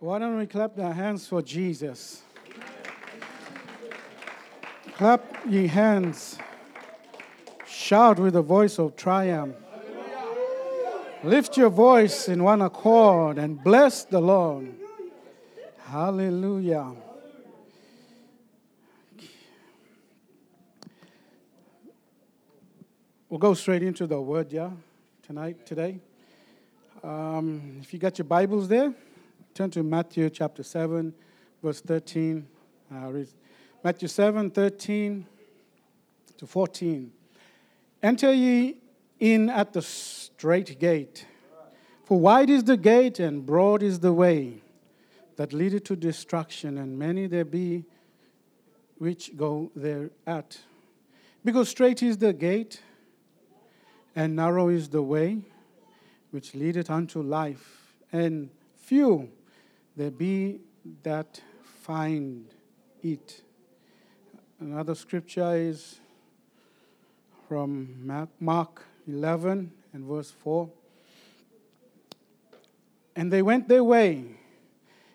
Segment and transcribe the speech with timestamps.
[0.00, 2.22] Why don't we clap our hands for Jesus?
[4.96, 6.38] Clap ye hands.
[7.66, 9.56] Shout with a voice of triumph.
[11.24, 14.72] Lift your voice in one accord and bless the Lord.
[15.86, 16.92] Hallelujah.
[23.28, 24.70] We'll go straight into the word, yeah,
[25.26, 25.98] tonight, today.
[27.02, 28.94] Um, if you got your Bibles there,
[29.58, 31.12] turn to Matthew chapter 7,
[31.60, 32.46] verse 13.
[32.94, 33.26] Uh, read
[33.82, 35.26] Matthew 7, 13
[36.36, 37.10] to 14.
[38.00, 38.76] Enter ye
[39.18, 41.26] in at the straight gate,
[42.04, 44.62] for wide is the gate and broad is the way
[45.34, 47.84] that leadeth to destruction, and many there be
[48.98, 50.60] which go thereat.
[51.44, 52.80] Because straight is the gate,
[54.14, 55.38] and narrow is the way
[56.30, 59.32] which leadeth unto life, and few
[59.98, 60.60] there be
[61.02, 61.42] that
[61.82, 62.46] find
[63.02, 63.42] it.
[64.60, 65.98] Another scripture is
[67.48, 70.70] from Mark 11 and verse 4.
[73.16, 74.36] And they went their way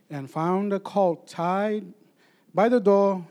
[0.10, 1.86] and found a colt tied
[2.54, 3.26] by the door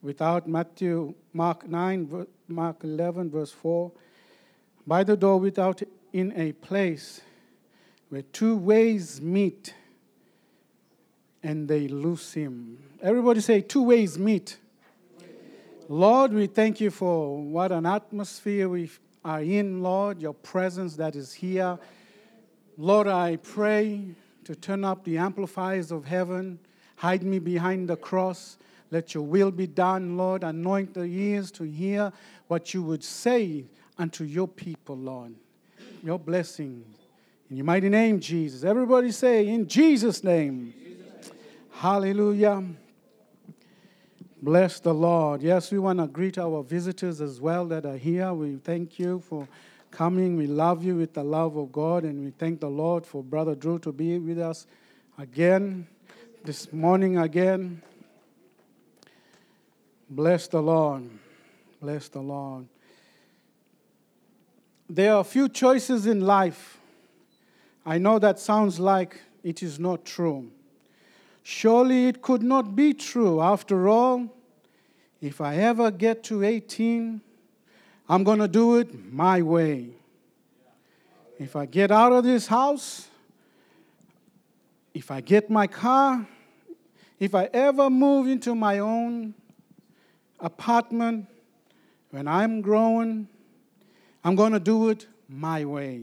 [0.00, 3.92] without Matthew, Mark 9, Mark 11, verse 4
[4.86, 5.82] by the door without
[6.14, 7.20] in a place
[8.08, 9.74] where two ways meet
[11.42, 12.78] and they lose him.
[13.02, 14.58] Everybody say, two ways meet.
[15.88, 18.90] Lord, we thank you for what an atmosphere we
[19.24, 21.78] are in, Lord, your presence that is here.
[22.76, 26.58] Lord, I pray to turn up the amplifiers of heaven,
[26.96, 28.56] hide me behind the cross.
[28.90, 30.42] Let your will be done, Lord.
[30.42, 32.12] Anoint the ears to hear
[32.48, 33.64] what you would say
[33.98, 35.34] unto your people, Lord.
[36.02, 36.84] Your blessing.
[37.50, 38.64] In your mighty name, Jesus.
[38.64, 40.72] Everybody say, in Jesus' name.
[41.80, 42.62] Hallelujah.
[44.42, 45.40] Bless the Lord.
[45.40, 48.34] Yes, we want to greet our visitors as well that are here.
[48.34, 49.48] We thank you for
[49.90, 50.36] coming.
[50.36, 53.54] We love you with the love of God, and we thank the Lord for Brother
[53.54, 54.66] Drew to be with us
[55.16, 55.86] again
[56.44, 57.80] this morning again.
[60.10, 61.08] Bless the Lord.
[61.80, 62.66] Bless the Lord.
[64.86, 66.78] There are few choices in life.
[67.86, 70.50] I know that sounds like it is not true.
[71.42, 73.40] Surely it could not be true.
[73.40, 74.28] After all,
[75.20, 77.20] if I ever get to 18,
[78.08, 79.90] I'm going to do it my way.
[81.38, 83.08] If I get out of this house,
[84.92, 86.26] if I get my car,
[87.18, 89.34] if I ever move into my own
[90.38, 91.26] apartment,
[92.10, 93.28] when I'm growing,
[94.24, 96.02] I'm going to do it my way.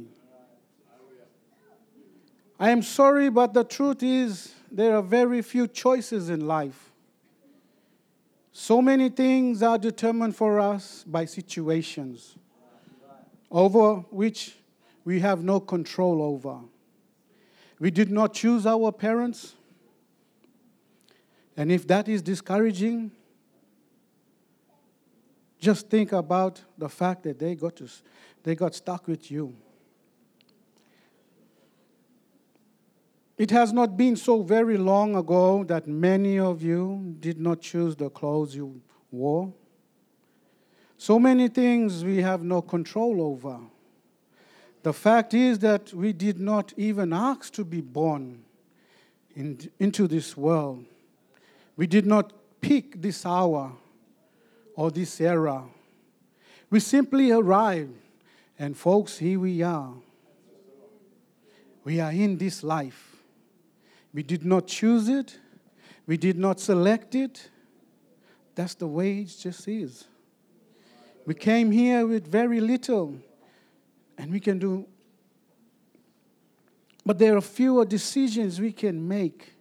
[2.59, 6.91] I am sorry, but the truth is, there are very few choices in life.
[8.51, 12.35] So many things are determined for us by situations
[13.51, 14.57] over which
[15.05, 16.59] we have no control over.
[17.79, 19.53] We did not choose our parents.
[21.55, 23.11] And if that is discouraging,
[25.59, 27.87] just think about the fact that they got, to,
[28.43, 29.55] they got stuck with you.
[33.37, 37.95] It has not been so very long ago that many of you did not choose
[37.95, 38.81] the clothes you
[39.11, 39.53] wore.
[40.97, 43.59] So many things we have no control over.
[44.81, 48.43] The fact is that we did not even ask to be born
[49.35, 50.85] in, into this world.
[51.75, 53.71] We did not pick this hour
[54.75, 55.63] or this era.
[56.71, 57.93] We simply arrived,
[58.57, 59.93] and folks, here we are.
[61.83, 63.06] We are in this life.
[64.13, 65.37] We did not choose it,
[66.05, 67.49] we did not select it.
[68.55, 70.05] That's the way it just is.
[71.27, 73.15] We came here with very little,
[74.17, 74.87] and we can do.
[77.05, 79.53] But there are fewer decisions we can make.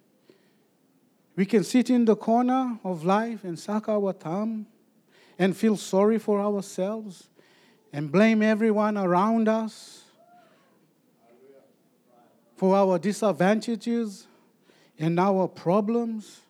[1.34, 4.66] We can sit in the corner of life and suck our thumb
[5.38, 7.28] and feel sorry for ourselves
[7.93, 10.04] and blame everyone around us
[12.56, 14.26] for our disadvantages
[14.98, 16.40] and our problems.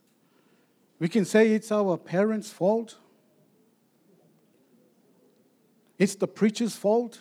[0.99, 2.97] We can say it's our parents' fault.
[5.99, 7.21] It's the preacher's fault.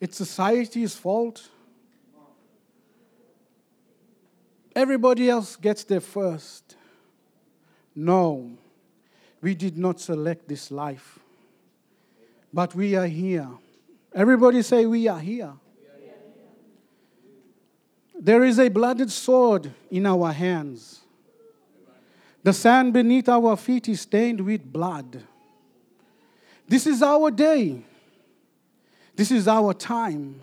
[0.00, 1.48] It's society's fault.
[4.74, 6.76] Everybody else gets there first.
[7.94, 8.58] No.
[9.40, 11.18] We did not select this life,
[12.52, 13.48] but we are here.
[14.14, 15.52] Everybody say, We are here.
[18.18, 21.00] There is a blooded sword in our hands.
[22.42, 25.22] The sand beneath our feet is stained with blood.
[26.68, 27.82] This is our day.
[29.16, 30.40] This is our time.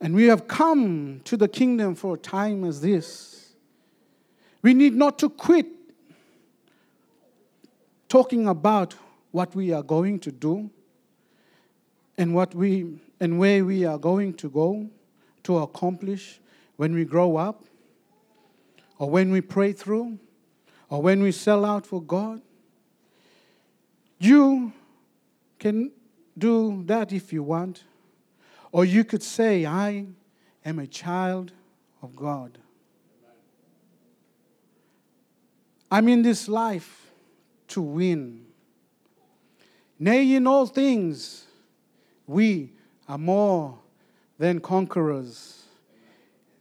[0.00, 3.52] And we have come to the kingdom for a time as this.
[4.62, 5.66] We need not to quit
[8.08, 8.94] talking about
[9.30, 10.70] what we are going to do
[12.16, 14.88] and what we and where we are going to go
[15.42, 16.40] to accomplish
[16.78, 17.64] when we grow up
[18.98, 20.16] or when we pray through
[20.88, 22.40] or when we sell out for God.
[24.20, 24.72] You
[25.58, 25.90] can
[26.38, 27.82] do that if you want.
[28.70, 30.06] Or you could say, I
[30.64, 31.52] am a child
[32.00, 32.58] of God.
[35.90, 37.10] I'm in this life
[37.68, 38.44] to win.
[39.98, 41.44] Nay, in all things,
[42.24, 42.72] we
[43.08, 43.80] are more
[44.38, 45.64] than conquerors.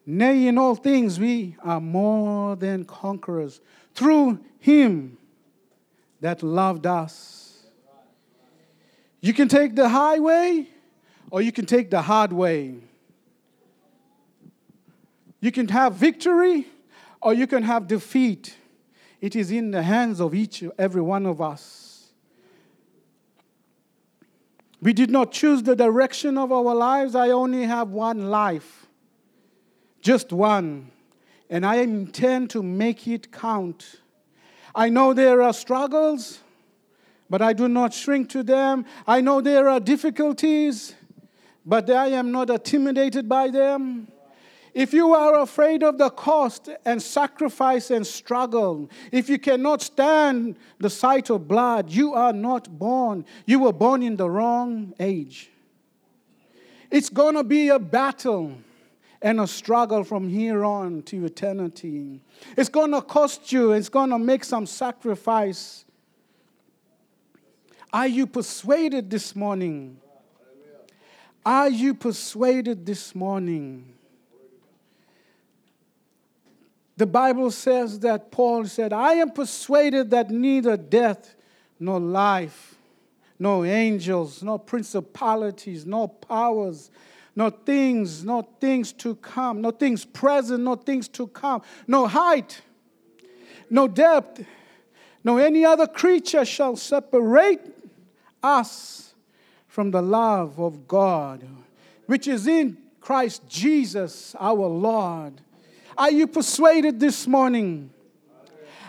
[0.09, 3.59] Nay, in all things, we are more than conquerors
[3.93, 5.17] through Him
[6.21, 7.65] that loved us.
[9.19, 10.69] You can take the highway
[11.29, 12.75] or you can take the hard way.
[15.41, 16.67] You can have victory
[17.21, 18.55] or you can have defeat.
[19.19, 22.11] It is in the hands of each every one of us.
[24.81, 27.13] We did not choose the direction of our lives.
[27.13, 28.86] I only have one life,
[30.07, 30.89] just one,
[31.49, 33.99] and I intend to make it count.
[34.73, 36.39] I know there are struggles,
[37.29, 38.85] but I do not shrink to them.
[39.05, 40.95] I know there are difficulties,
[41.65, 44.07] but I am not intimidated by them.
[44.73, 50.55] If you are afraid of the cost and sacrifice and struggle, if you cannot stand
[50.79, 53.25] the sight of blood, you are not born.
[53.45, 55.49] You were born in the wrong age.
[56.89, 58.53] It's going to be a battle
[59.21, 62.21] and a struggle from here on to eternity.
[62.55, 65.85] It's going to cost you, it's going to make some sacrifice.
[67.91, 69.97] Are you persuaded this morning?
[71.45, 73.93] Are you persuaded this morning?
[76.97, 81.35] The Bible says that Paul said, I am persuaded that neither death
[81.79, 82.75] nor life,
[83.39, 86.89] no angels, no principalities, no powers,
[87.37, 92.61] no things, no things to come, no things present, no things to come, no height,
[93.69, 94.43] no depth,
[95.23, 97.61] no any other creature shall separate
[98.41, 99.13] us
[99.67, 101.47] from the love of God,
[102.07, 105.33] which is in Christ Jesus our Lord.
[105.95, 107.91] Are you persuaded this morning?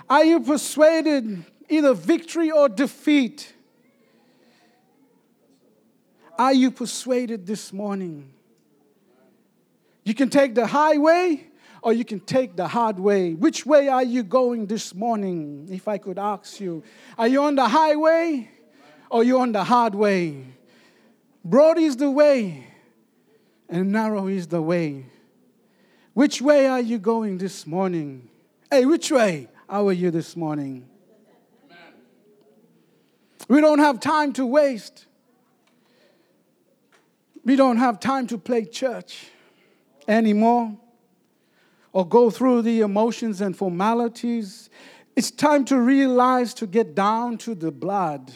[0.09, 3.53] Are you persuaded either victory or defeat?
[6.39, 8.33] Are you persuaded this morning?
[10.09, 11.47] You can take the highway
[11.83, 13.35] or you can take the hard way.
[13.35, 15.69] Which way are you going this morning?
[15.71, 16.83] If I could ask you,
[17.19, 18.51] are you on the highway
[19.11, 20.47] or you on the hard way?
[21.45, 22.67] Broad is the way
[23.69, 25.05] and narrow is the way.
[26.15, 28.31] Which way are you going this morning?
[28.71, 29.49] Hey, which way?
[29.69, 30.89] How are you this morning?
[33.47, 35.05] We don't have time to waste.
[37.45, 39.33] We don't have time to play church
[40.09, 40.77] anymore
[41.93, 44.71] or go through the emotions and formalities.
[45.15, 48.33] It's time to realize to get down to the blood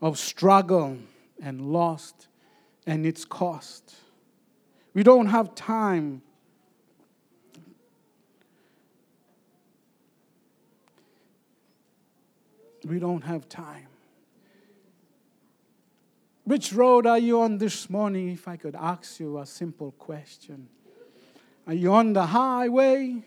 [0.00, 0.98] of struggle
[1.42, 2.28] and lost
[2.86, 3.94] and its cost.
[4.94, 6.22] We don't have time.
[12.84, 13.88] We don't have time.
[16.44, 20.68] Which road are you on this morning, if I could ask you a simple question?
[21.66, 23.22] Are you on the highway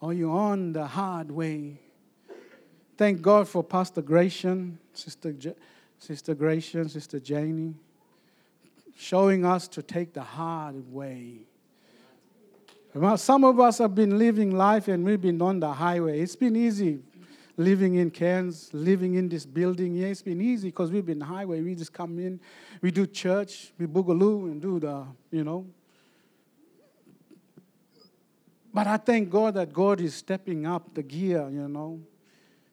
[0.00, 1.80] or are you on the hard way?
[2.96, 5.56] Thank God for Pastor Gratian, Sister, J-
[5.98, 7.74] Sister Gratian, Sister Janie,
[8.96, 11.40] showing us to take the hard way.
[13.16, 16.20] Some of us have been living life and we've been on the highway.
[16.20, 17.00] It's been easy
[17.56, 19.94] living in Cairns, living in this building.
[19.94, 21.60] Yeah, it's been easy because we've been highway.
[21.60, 22.40] We just come in,
[22.80, 25.66] we do church, we boogaloo and do the, you know.
[28.72, 32.00] But I thank God that God is stepping up the gear, you know,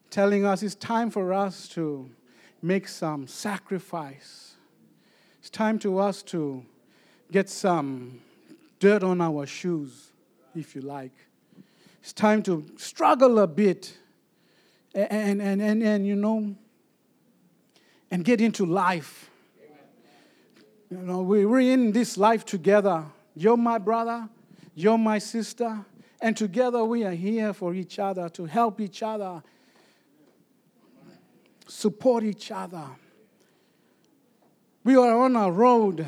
[0.09, 2.09] telling us it's time for us to
[2.61, 4.55] make some sacrifice.
[5.39, 6.65] It's time to us to
[7.31, 8.19] get some
[8.79, 10.11] dirt on our shoes,
[10.55, 11.13] if you like.
[12.01, 13.95] It's time to struggle a bit
[14.93, 16.55] and, and, and, and you know,
[18.09, 19.29] and get into life.
[20.89, 23.05] You know, we, we're in this life together.
[23.33, 24.27] You're my brother,
[24.75, 25.85] You're my sister.
[26.21, 29.41] And together we are here for each other, to help each other,
[31.67, 32.85] support each other.
[34.83, 36.05] We are on a road,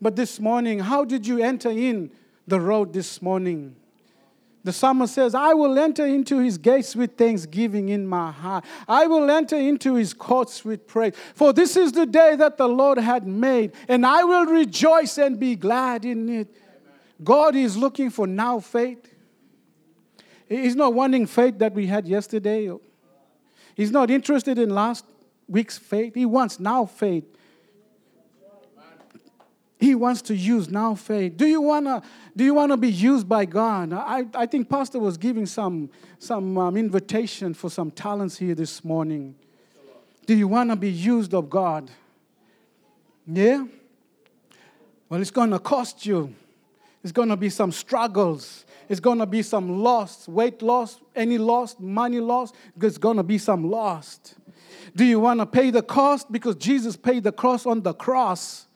[0.00, 2.10] but this morning, how did you enter in
[2.46, 3.76] the road this morning?
[4.64, 8.64] The psalmist says, I will enter into his gates with thanksgiving in my heart.
[8.86, 11.14] I will enter into his courts with praise.
[11.34, 15.40] For this is the day that the Lord had made, and I will rejoice and
[15.40, 16.48] be glad in it.
[16.48, 16.52] Amen.
[17.24, 19.12] God is looking for now faith.
[20.48, 22.70] He's not wanting faith that we had yesterday.
[23.74, 25.04] He's not interested in last
[25.48, 26.14] week's faith.
[26.14, 27.24] He wants now faith.
[29.80, 31.36] He wants to use now faith.
[31.36, 32.02] Do you wanna
[32.36, 33.92] do you wanna be used by God?
[33.92, 38.84] I, I think Pastor was giving some some um, invitation for some talents here this
[38.84, 39.34] morning.
[40.26, 41.90] Do you wanna be used of God?
[43.26, 43.66] Yeah.
[45.08, 46.34] Well, it's gonna cost you.
[47.02, 48.64] It's gonna be some struggles.
[48.88, 52.52] It's gonna be some loss, weight loss, any loss, money loss.
[52.76, 54.36] There's gonna be some lost.
[54.94, 56.30] Do you want to pay the cost?
[56.30, 58.66] Because Jesus paid the cost on the cross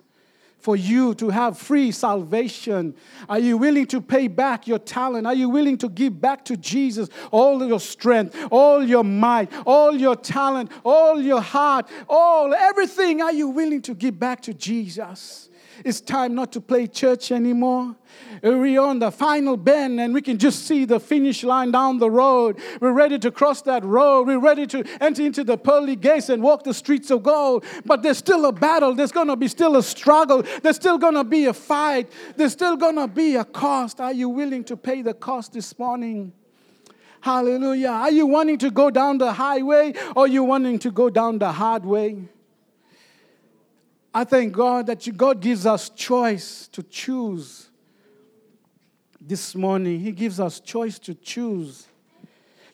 [0.58, 2.94] for you to have free salvation?
[3.28, 5.26] Are you willing to pay back your talent?
[5.26, 9.94] Are you willing to give back to Jesus all your strength, all your might, all
[9.94, 13.22] your talent, all your heart, all everything?
[13.22, 15.48] Are you willing to give back to Jesus?
[15.84, 17.96] It's time not to play church anymore.
[18.42, 22.10] We're on the final bend and we can just see the finish line down the
[22.10, 22.58] road.
[22.80, 24.26] We're ready to cross that road.
[24.26, 27.64] We're ready to enter into the pearly gates and walk the streets of gold.
[27.84, 28.94] But there's still a battle.
[28.94, 30.42] There's going to be still a struggle.
[30.62, 32.10] There's still going to be a fight.
[32.36, 34.00] There's still going to be a cost.
[34.00, 36.32] Are you willing to pay the cost this morning?
[37.20, 37.88] Hallelujah.
[37.88, 41.38] Are you wanting to go down the highway or are you wanting to go down
[41.38, 42.28] the hard way?
[44.16, 47.68] I thank God that God gives us choice to choose
[49.20, 50.00] this morning.
[50.00, 51.86] He gives us choice to choose.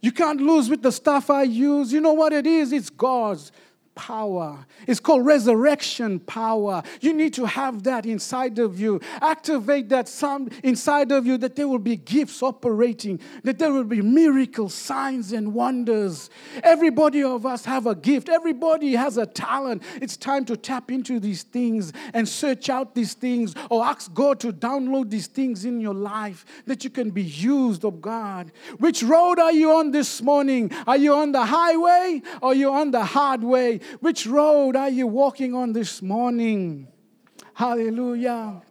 [0.01, 1.93] You can't lose with the stuff I use.
[1.93, 2.73] You know what it is?
[2.73, 3.51] It's God's
[3.95, 4.67] power.
[4.87, 6.83] It's called resurrection power.
[7.01, 9.01] You need to have that inside of you.
[9.21, 13.85] Activate that some inside of you that there will be gifts operating, that there will
[13.85, 16.31] be miracles, signs and wonders.
[16.63, 18.29] Everybody of us have a gift.
[18.29, 19.83] Everybody has a talent.
[20.01, 24.41] It's time to tap into these things and search out these things or ask God
[24.41, 28.53] to download these things in your life that you can be used of God.
[28.79, 30.71] Which road are you on this morning?
[30.87, 33.81] Are you on the highway or are you on the hard way?
[34.01, 36.89] Which road are you walking on this morning?
[37.55, 38.63] Hallelujah.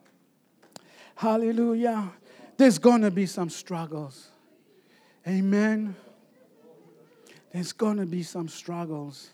[1.15, 2.12] Hallelujah.
[2.58, 4.30] There's going to be some struggles.
[5.27, 5.96] Amen.
[7.53, 9.30] There's going to be some struggles.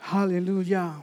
[0.00, 0.94] Hallelujah.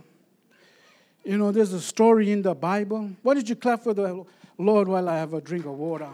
[1.24, 3.12] You know, there's a story in the Bible.
[3.22, 4.26] Why did you clap for the
[4.58, 6.10] Lord while I have a drink of water?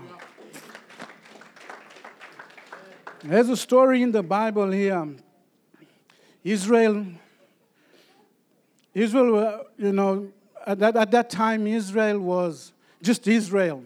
[3.23, 5.07] There's a story in the Bible here.
[6.43, 7.05] Israel
[8.97, 10.27] Israel, you know,
[10.65, 12.73] at that, at that time, Israel was
[13.03, 13.83] just Israel.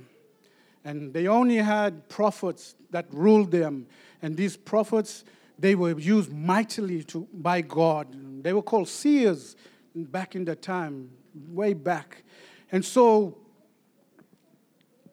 [0.85, 3.87] And they only had prophets that ruled them.
[4.21, 5.25] And these prophets,
[5.59, 8.07] they were used mightily to, by God.
[8.41, 9.57] They were called seers
[9.93, 11.11] back in the time,
[11.49, 12.23] way back.
[12.71, 13.37] And so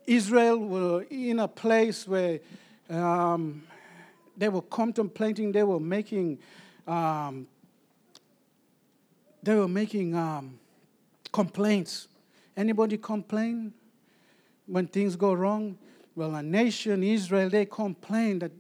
[0.07, 2.39] Israel were in a place where
[2.89, 3.65] um,
[4.37, 6.39] they were contemplating, they were making
[6.87, 7.49] um,
[9.43, 10.59] they were making um,
[11.33, 12.09] complaints.
[12.57, 13.73] Anybody complain
[14.67, 15.79] when things go wrong?
[16.15, 18.53] Well, a nation, Israel, they complained that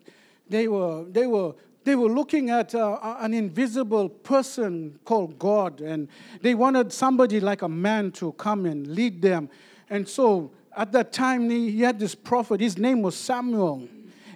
[0.49, 1.55] they were, they were,
[1.85, 6.09] they were looking at uh, an invisible person called God, and
[6.41, 9.51] they wanted somebody like a man to come and lead them.
[9.91, 13.89] And so at that time, he had this prophet, his name was Samuel,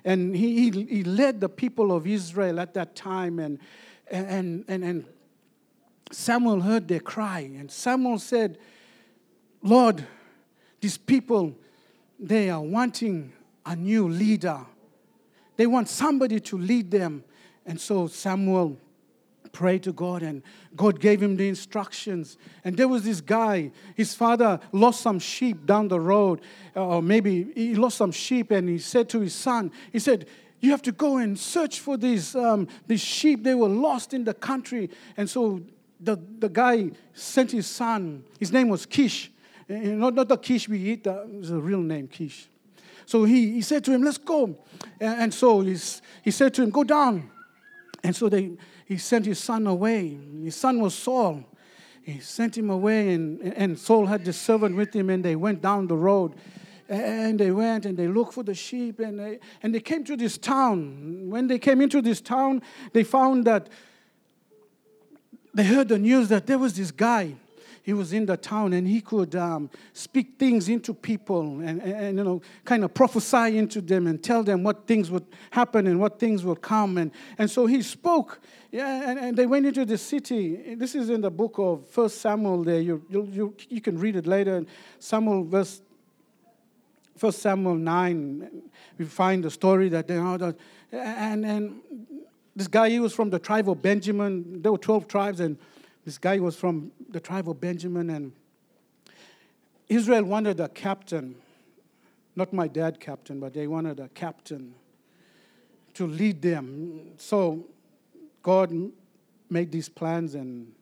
[0.04, 3.38] and he, he, he led the people of Israel at that time.
[3.38, 3.60] And,
[4.10, 5.04] and, and, and
[6.10, 8.58] Samuel heard their cry, and Samuel said,
[9.62, 10.04] Lord,
[10.80, 11.54] these people,
[12.18, 13.32] they are wanting
[13.64, 14.60] a new leader.
[15.56, 17.24] They want somebody to lead them.
[17.64, 18.76] And so Samuel
[19.52, 20.42] prayed to God, and
[20.74, 22.36] God gave him the instructions.
[22.64, 26.40] And there was this guy, his father lost some sheep down the road,
[26.74, 30.26] or maybe he lost some sheep, and he said to his son, He said,
[30.62, 33.42] you have to go and search for these, um, these sheep.
[33.42, 34.90] They were lost in the country.
[35.16, 35.60] And so
[36.02, 38.24] the, the guy sent his son.
[38.38, 39.30] His name was Kish.
[39.68, 42.48] Eh, eh, not, not the Kish we eat, was a real name, Kish.
[43.06, 44.56] So he, he said to him, Let's go.
[45.00, 47.30] And, and so he's, he said to him, Go down.
[48.02, 48.52] And so they,
[48.84, 50.18] he sent his son away.
[50.42, 51.44] His son was Saul.
[52.02, 55.62] He sent him away, and, and Saul had the servant with him, and they went
[55.62, 56.34] down the road.
[56.88, 60.14] And they went and they looked for the sheep and they, and they came to
[60.14, 61.30] this town.
[61.30, 62.60] When they came into this town,
[62.92, 63.70] they found that
[65.54, 67.34] they heard the news that there was this guy
[67.82, 71.92] he was in the town and he could um, speak things into people and, and,
[71.92, 75.86] and, you know kind of prophesy into them and tell them what things would happen
[75.86, 78.40] and what things would come and, and so he spoke.
[78.70, 80.74] Yeah, and, and they went into the city.
[80.76, 82.80] This is in the book of first samuel there.
[82.80, 84.64] You, you, you, you can read it later.
[84.98, 85.82] Samuel verse
[87.16, 88.50] First Samuel 9,
[88.98, 90.54] we find the story that they are,
[90.90, 91.80] and, and
[92.54, 94.60] this guy, he was from the tribe of Benjamin.
[94.60, 95.56] There were 12 tribes, and
[96.04, 98.32] this guy was from the tribe of Benjamin, and
[99.88, 101.36] Israel wanted a captain,
[102.36, 104.74] not my dad captain, but they wanted a captain
[105.94, 107.12] to lead them.
[107.18, 107.66] So
[108.42, 108.72] God
[109.48, 110.72] made these plans, and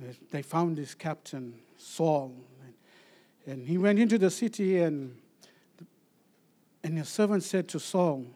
[0.00, 2.34] uh, they found this captain, Saul.
[3.46, 5.16] And he went into the city, and,
[6.82, 8.26] and his servant said to Saul,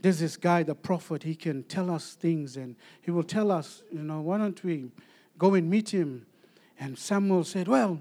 [0.00, 3.82] there's this guy, the prophet, he can tell us things and he will tell us,
[3.90, 4.86] you know, why don't we
[5.38, 6.26] go and meet him?
[6.78, 8.00] And Samuel said, Well,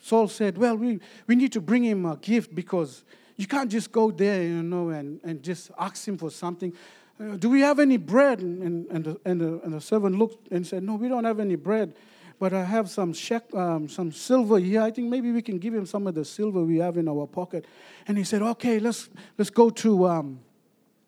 [0.00, 3.04] Saul said, Well, we, we need to bring him a gift because
[3.36, 6.72] you can't just go there, you know, and, and just ask him for something.
[7.18, 8.40] Uh, do we have any bread?
[8.40, 11.40] And, and, the, and, the, and the servant looked and said, No, we don't have
[11.40, 11.94] any bread,
[12.38, 14.82] but I have some, sheck, um, some silver here.
[14.82, 17.26] I think maybe we can give him some of the silver we have in our
[17.26, 17.66] pocket.
[18.06, 20.06] And he said, Okay, let's, let's go to.
[20.06, 20.40] Um,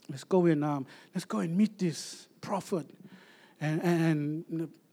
[0.08, 2.86] let's go and um, let's go and meet this prophet.
[3.60, 4.44] And, and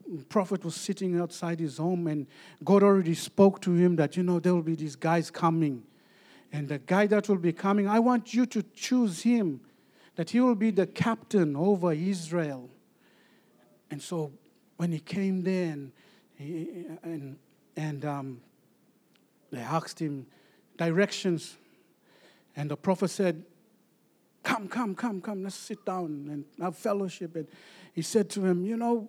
[0.06, 2.26] the prophet was sitting outside his home, and
[2.64, 5.82] God already spoke to him that, you know, there will be these guys coming.
[6.52, 9.60] And the guy that will be coming, I want you to choose him,
[10.16, 12.70] that he will be the captain over Israel.
[13.90, 14.32] And so
[14.76, 15.92] when he came there and,
[16.36, 17.36] he, and,
[17.76, 18.40] and um,
[19.50, 20.26] they asked him
[20.76, 21.56] directions,
[22.56, 23.44] and the prophet said,
[24.44, 27.34] Come, come, come, come, let's sit down and have fellowship.
[27.34, 27.48] And
[27.94, 29.08] he said to him, You know,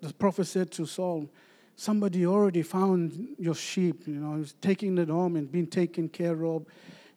[0.00, 1.28] the prophet said to Saul,
[1.76, 6.44] Somebody already found your sheep, you know, he's taking it home and being taken care
[6.44, 6.64] of.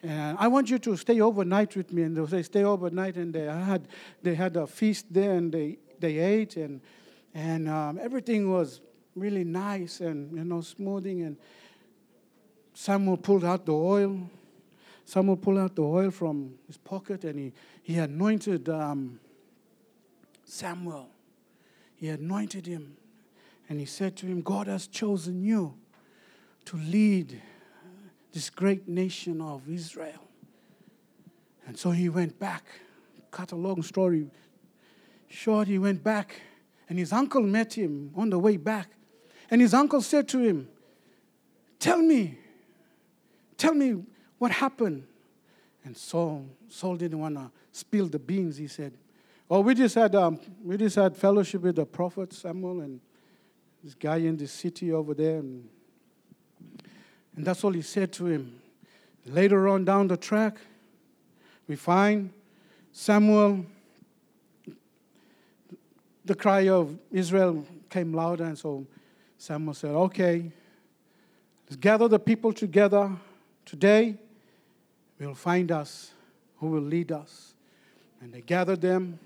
[0.04, 2.04] And I want you to stay overnight with me.
[2.04, 3.15] And they say, Stay overnight.
[3.15, 3.88] And they had,
[4.22, 6.82] they had a feast there and they, they ate, and,
[7.34, 8.82] and um, everything was
[9.15, 11.22] really nice and, you know, smoothing.
[11.22, 11.38] And
[12.74, 14.30] Samuel pulled out the oil
[15.12, 17.52] Samuel pulled out the oil from his pocket and he,
[17.84, 19.19] he anointed um,
[20.45, 21.10] Samuel.
[21.97, 22.95] He anointed him.
[23.67, 25.74] And he said to him, God has chosen you
[26.63, 27.41] to lead
[28.32, 30.30] this great nation of Israel.
[31.67, 32.63] And so he went back.
[33.32, 34.30] Cut a long story
[35.28, 36.39] short, he went back.
[36.88, 38.88] And his uncle met him on the way back.
[39.50, 40.69] And his uncle said to him,
[41.80, 42.38] Tell me,
[43.58, 44.06] tell me
[44.41, 45.04] what happened?
[45.86, 48.58] And Saul, Saul didn't want to spill the beans.
[48.58, 48.91] He said,
[49.47, 52.99] Oh, we just had um, we just had fellowship with the prophet Samuel and
[53.84, 55.69] this guy in the city over there, and,
[57.36, 58.60] and that's all he said to him.
[59.27, 60.58] Later on down the track,
[61.67, 62.32] we find
[62.91, 63.63] Samuel.
[66.25, 68.88] The cry of Israel came louder, and so
[69.38, 70.51] Samuel said, "Okay,
[71.67, 73.12] let's gather the people together
[73.65, 74.17] today."
[75.25, 76.12] Will find us,
[76.57, 77.53] who will lead us.
[78.21, 79.19] And they gathered them,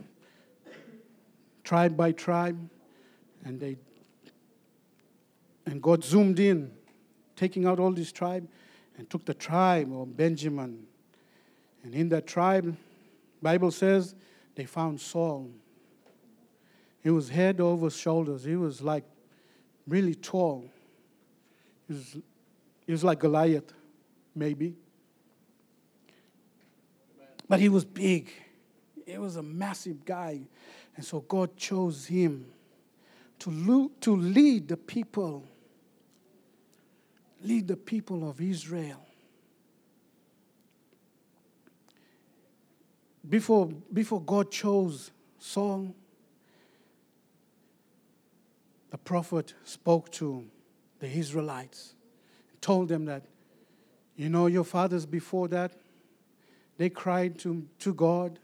[1.63, 2.58] tribe by tribe,
[3.43, 3.77] and they
[5.65, 6.71] and God zoomed in,
[7.36, 8.47] taking out all this tribe,
[8.97, 10.86] and took the tribe of Benjamin.
[11.84, 12.75] And in that tribe,
[13.41, 14.15] Bible says
[14.55, 15.49] they found Saul.
[17.01, 18.43] He was head over shoulders.
[18.43, 19.03] He was like
[19.88, 20.65] really tall.
[21.88, 22.17] He was,
[22.86, 23.73] he was like Goliath,
[24.36, 24.75] maybe.
[27.47, 28.29] But he was big.
[29.05, 30.41] He was a massive guy.
[30.95, 32.45] And so God chose him
[33.39, 35.45] to, lo- to lead the people,
[37.43, 39.01] lead the people of Israel.
[43.27, 45.93] Before, before God chose Saul,
[48.91, 50.45] the prophet spoke to
[50.99, 51.95] the Israelites,
[52.62, 53.23] told them that,
[54.15, 55.71] you know, your fathers before that,
[56.78, 58.40] they cried to, to God,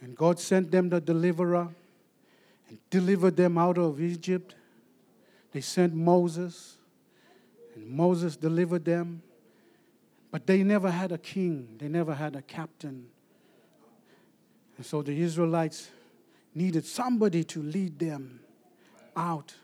[0.00, 1.68] and God sent them the deliverer
[2.68, 4.54] and delivered them out of Egypt.
[5.52, 6.76] They sent Moses,
[7.74, 9.22] and Moses delivered them.
[10.30, 13.08] But they never had a king, they never had a captain.
[14.76, 15.90] And so the Israelites
[16.54, 18.40] needed somebody to lead them
[19.16, 19.54] out.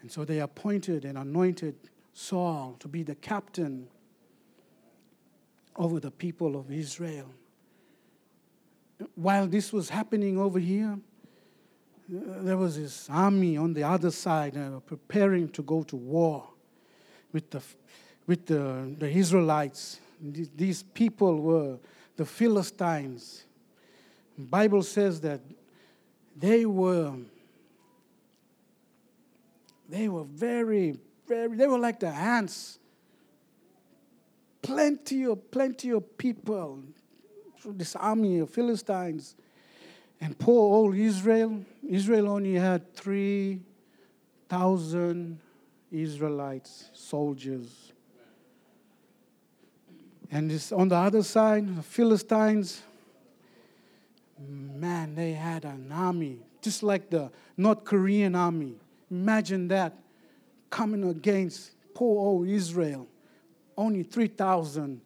[0.00, 1.74] And so they appointed and anointed
[2.14, 3.88] Saul to be the captain
[5.76, 7.26] over the people of Israel.
[9.14, 10.98] While this was happening over here,
[12.08, 16.48] there was this army on the other side uh, preparing to go to war
[17.32, 17.62] with the,
[18.26, 20.00] with the, the Israelites.
[20.20, 21.78] These people were
[22.16, 23.44] the Philistines.
[24.36, 25.40] The Bible says that
[26.36, 27.14] they were
[29.90, 32.78] they were very, very, they were like the ants.
[34.62, 36.82] Plenty of, plenty of people,
[37.64, 39.34] this army of Philistines.
[40.20, 45.40] And poor old Israel, Israel only had 3,000
[45.90, 47.92] Israelites, soldiers.
[50.30, 52.82] And this, on the other side, the Philistines,
[54.38, 58.74] man, they had an army, just like the North Korean army.
[59.10, 59.94] Imagine that
[60.68, 63.08] coming against poor old Israel,
[63.80, 65.00] only 3,000,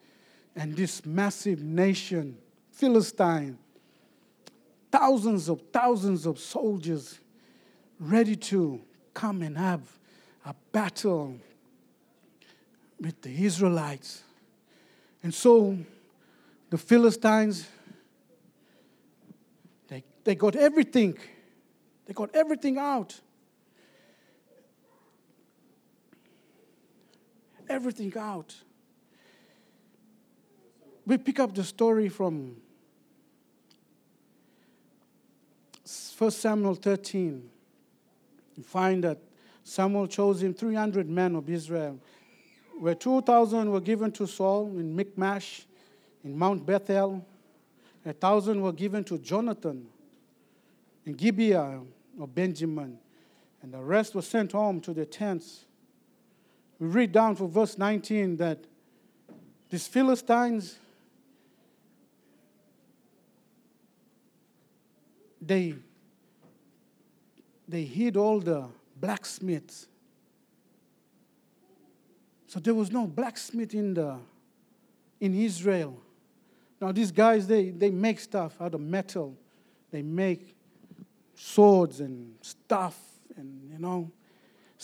[0.57, 2.37] and this massive nation,
[2.73, 3.59] Philistine,
[4.91, 7.19] thousands of thousands of soldiers
[7.99, 8.81] ready to
[9.13, 9.81] come and have
[10.45, 11.37] a battle
[13.01, 14.23] with the Israelites.
[15.23, 15.79] And so
[16.71, 17.67] the Philistines,
[19.89, 21.17] they, they got everything.
[22.07, 23.21] They got everything out.
[27.69, 28.55] Everything out.
[31.07, 32.57] We pick up the story from
[36.17, 37.51] 1 Samuel 13.
[38.57, 39.19] You find that
[39.65, 41.99] Samuel chose him 300 men of Israel,
[42.79, 45.67] where 2,000 were given to Saul in Michmash,
[46.25, 47.25] in Mount Bethel.
[48.07, 49.87] A thousand were given to Jonathan
[51.07, 51.81] in Gibeah
[52.21, 52.99] of Benjamin,
[53.63, 55.65] and the rest were sent home to their tents.
[56.79, 58.59] We read down from verse 19 that
[59.71, 60.79] these Philistines,
[65.41, 65.75] they,
[67.69, 68.67] they hid all the
[69.01, 69.87] blacksmiths.
[72.47, 74.17] So there was no blacksmith in, the,
[75.21, 76.01] in Israel.
[76.81, 79.37] Now, these guys, they, they make stuff out of metal.
[79.91, 80.55] They make
[81.35, 82.99] swords and stuff,
[83.37, 84.11] and you know,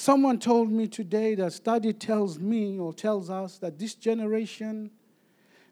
[0.00, 4.90] Someone told me today that study tells me or tells us that this generation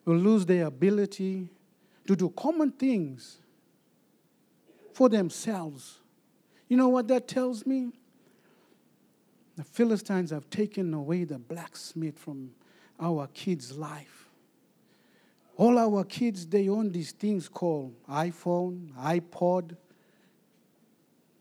[0.05, 1.49] will lose their ability
[2.07, 3.39] to do common things
[4.93, 6.01] for themselves.
[6.69, 7.89] You know what that tells me?
[9.57, 12.51] The Philistines have taken away the blacksmith from
[13.01, 14.29] our kids' life.
[15.57, 19.75] All our kids, they own these things called iPhone, iPod,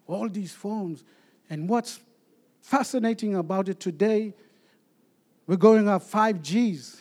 [0.08, 1.04] all these phones.
[1.50, 2.00] And what's
[2.68, 4.34] fascinating about it today,
[5.48, 7.00] we're going up 5Gs.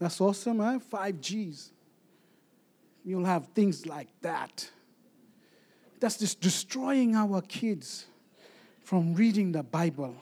[0.00, 0.80] That's awesome, huh?
[0.92, 1.68] 5Gs.
[3.04, 4.68] You'll have things like that.
[6.00, 8.06] That's just destroying our kids
[8.82, 10.16] from reading the Bible.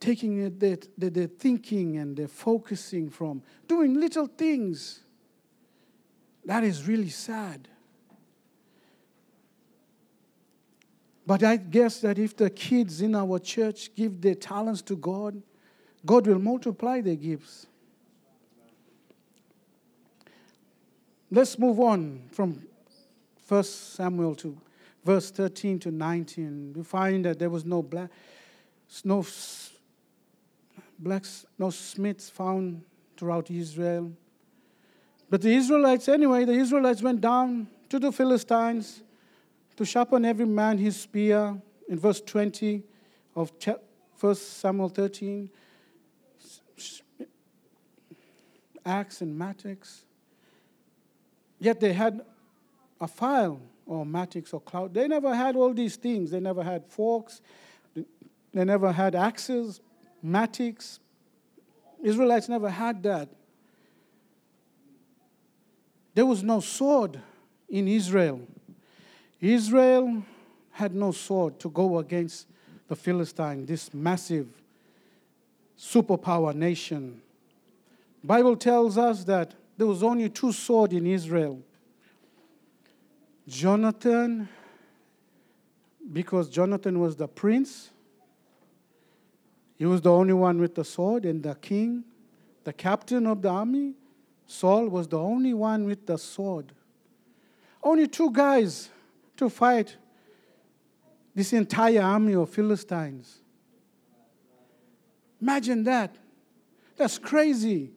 [0.00, 5.00] Taking it, their, their, their thinking and their focusing from doing little things.
[6.44, 7.66] That is really sad.
[11.28, 15.42] But I guess that if the kids in our church give their talents to God,
[16.06, 17.66] God will multiply their gifts.
[21.30, 22.62] Let's move on from
[23.46, 24.56] 1 Samuel to
[25.04, 26.72] verse 13 to 19.
[26.74, 28.08] We find that there was no black,
[29.04, 29.22] no
[30.98, 32.80] blacks, no smiths found
[33.18, 34.10] throughout Israel.
[35.28, 39.02] But the Israelites, anyway, the Israelites went down to the Philistines
[39.78, 41.56] to sharpen every man his spear,
[41.88, 42.82] in verse 20
[43.36, 43.52] of
[44.18, 45.48] 1 Samuel 13,
[48.84, 50.04] axe and mattocks.
[51.60, 52.22] Yet they had
[53.00, 54.94] a file or mattocks or cloud.
[54.94, 56.32] They never had all these things.
[56.32, 57.40] They never had forks.
[57.94, 59.80] They never had axes,
[60.20, 60.98] mattocks.
[62.02, 63.28] Israelites never had that.
[66.16, 67.20] There was no sword
[67.68, 68.40] in Israel.
[69.40, 70.22] Israel
[70.70, 72.46] had no sword to go against
[72.88, 74.48] the Philistine, this massive
[75.78, 77.20] superpower nation.
[78.24, 81.62] Bible tells us that there was only two swords in Israel.
[83.46, 84.48] Jonathan,
[86.12, 87.90] because Jonathan was the prince,
[89.76, 92.02] he was the only one with the sword, and the king,
[92.64, 93.94] the captain of the army,
[94.46, 96.72] Saul, was the only one with the sword.
[97.82, 98.90] Only two guys
[99.38, 99.96] to fight
[101.34, 103.38] this entire army of Philistines.
[105.40, 106.16] Imagine that.
[106.96, 107.92] That's crazy.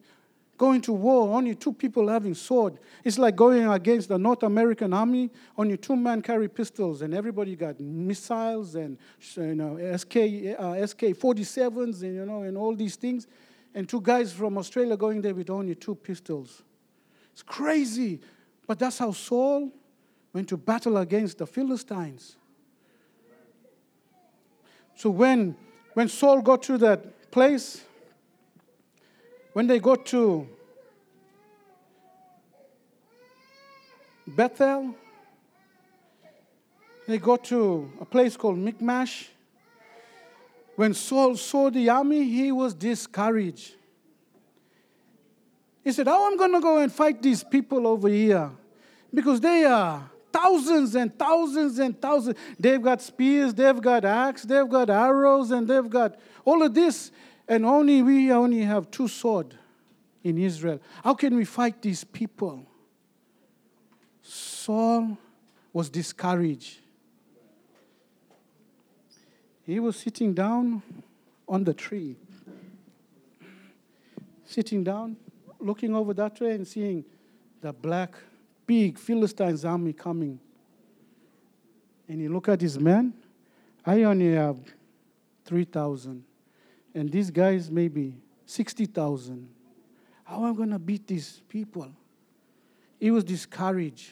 [0.56, 2.78] Going to war, only two people having sword.
[3.02, 5.28] It's like going against the North American army,
[5.58, 8.96] only two men carry pistols, and everybody got missiles and
[9.36, 10.16] you know SK
[10.56, 13.26] uh, SK 47s and you know and all these things,
[13.74, 16.62] and two guys from Australia going there with only two pistols.
[17.32, 18.20] It's crazy,
[18.68, 19.72] but that's how Saul
[20.32, 22.36] went to battle against the Philistines.
[24.94, 25.56] So when
[25.94, 27.84] when Saul got to that place,
[29.52, 30.48] when they got to
[34.26, 34.94] Bethel,
[37.06, 39.28] they got to a place called Michmash.
[40.76, 43.74] When Saul saw the army, he was discouraged.
[45.84, 48.50] He said, How am I going to go and fight these people over here?
[49.12, 52.38] Because they are thousands and thousands and thousands.
[52.58, 57.10] They've got spears, they've got axes, they've got arrows, and they've got all of this.
[57.48, 59.56] And only we only have two swords
[60.22, 60.80] in Israel.
[61.02, 62.64] How can we fight these people?
[64.22, 65.18] Saul
[65.72, 66.78] was discouraged.
[69.64, 70.82] He was sitting down
[71.48, 72.16] on the tree,
[74.44, 75.16] sitting down,
[75.60, 77.04] looking over that way and seeing
[77.60, 78.14] the black,
[78.72, 80.40] big Philistines army coming.
[82.08, 83.12] And he looked at his men.
[83.84, 84.56] I only have
[85.44, 86.24] 3,000.
[86.94, 89.46] And these guys, maybe 60,000.
[90.24, 91.90] How am I going to beat these people?
[92.98, 94.10] He was discouraged.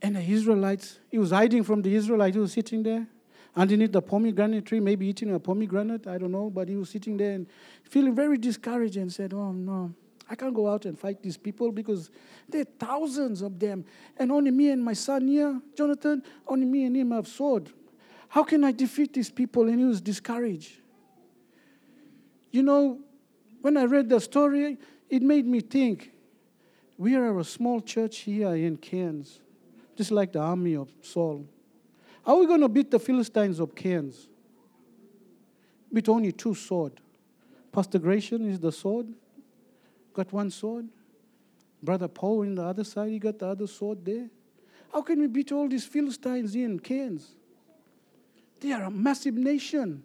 [0.00, 2.36] And the Israelites, he was hiding from the Israelites.
[2.36, 3.08] He was sitting there
[3.56, 7.16] underneath the pomegranate tree, maybe eating a pomegranate, I don't know, but he was sitting
[7.16, 7.48] there and
[7.82, 9.92] feeling very discouraged and said, Oh, no,
[10.30, 12.10] I can't go out and fight these people because
[12.48, 13.84] there are thousands of them.
[14.16, 17.70] And only me and my son here, Jonathan, only me and him have sword.
[18.28, 19.68] How can I defeat these people?
[19.68, 20.72] And he was discouraged.
[22.50, 23.00] You know,
[23.62, 26.12] when I read the story, it made me think
[26.98, 29.40] we are a small church here in Cairns
[29.98, 31.44] just like the army of Saul.
[32.24, 34.28] How are we going to beat the Philistines of Cairns?
[35.90, 37.00] With only two swords.
[37.72, 39.08] Pastor Gratian is the sword,
[40.18, 40.88] got one sword.
[41.80, 44.28] Brother Paul in the other side, he got the other sword there.
[44.92, 47.36] How can we beat all these Philistines in Cairns?
[48.58, 50.02] They are a massive nation.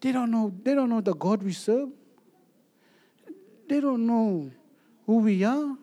[0.00, 1.90] They don't know, they don't know the God we serve.
[3.68, 4.50] They don't know
[5.04, 5.76] who we are.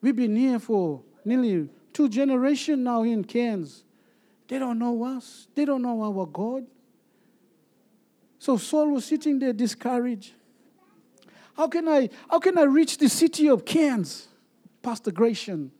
[0.00, 3.82] We've been here for nearly two generations now in Cairns.
[4.46, 6.64] They don't know us, they don't know our God.
[8.38, 10.35] So Saul was sitting there discouraged.
[11.56, 14.28] How can I, how can I reach the city of Cairns?
[14.82, 15.70] Pastor Gratian.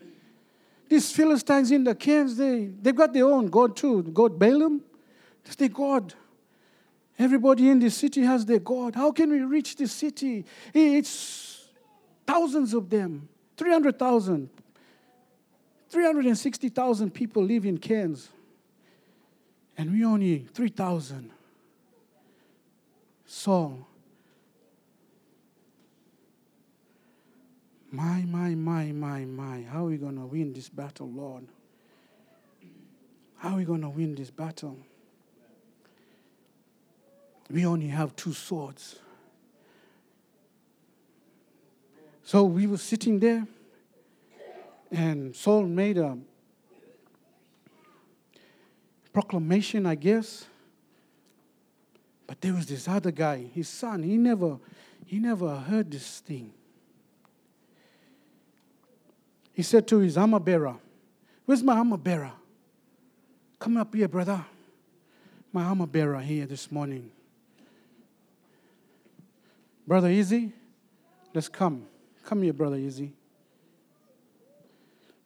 [0.89, 4.03] These Philistines in the Cairns, they, they've got their own God too.
[4.03, 4.83] God Balaam,
[5.45, 6.15] that's their God.
[7.19, 8.95] Everybody in this city has their God.
[8.95, 10.45] How can we reach the city?
[10.73, 11.69] It's
[12.27, 14.51] thousands of them, 300,000
[15.89, 18.29] 360,000 people live in Cairns,
[19.79, 21.31] and we only 3,000.
[23.25, 23.87] So,
[27.97, 31.47] my, my, my, my, my, how are we going to win this battle, Lord?
[33.39, 34.77] How are we going to win this battle?
[37.51, 38.97] We only have two swords.
[42.23, 43.47] So we were sitting there
[44.91, 46.19] and Saul made a
[49.15, 50.45] proclamation, I guess.
[52.27, 54.59] But there was this other guy, his son, he never,
[55.07, 56.53] he never heard this thing.
[59.57, 60.77] He said to his armor bearer,
[61.47, 62.33] Where's my armor bearer?
[63.59, 64.45] Come up here, brother.
[65.51, 67.11] My armor bearer here this morning.
[69.87, 70.53] Brother Easy,
[71.33, 71.87] let's come.
[72.23, 73.15] Come here, Brother Easy.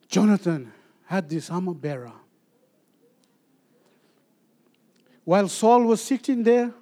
[0.07, 0.73] Jonathan
[1.07, 2.13] had this armor bearer.
[5.25, 6.73] While Saul was sitting there,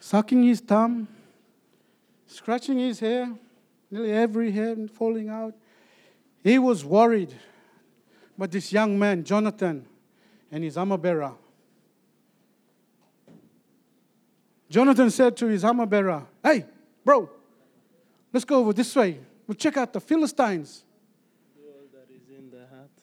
[0.00, 1.06] sucking his thumb,
[2.26, 3.32] scratching his hair,
[3.88, 5.54] nearly every hair falling out,
[6.42, 7.34] he was worried.
[8.36, 9.86] But this young man, Jonathan,
[10.50, 11.32] and his armor bearer,
[14.70, 16.64] Jonathan said to his armor bearer, Hey,
[17.04, 17.28] bro,
[18.32, 19.18] let's go over this way.
[19.46, 20.84] We'll check out the Philistines.